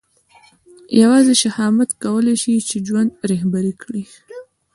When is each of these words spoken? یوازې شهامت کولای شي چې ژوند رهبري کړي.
یوازې 1.01 1.33
شهامت 1.41 1.89
کولای 2.03 2.35
شي 2.43 2.53
چې 2.69 2.77
ژوند 2.87 3.09
رهبري 3.31 3.73
کړي. 3.81 4.03